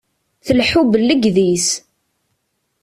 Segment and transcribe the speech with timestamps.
[0.45, 1.67] Tleḥḥu bellegdis.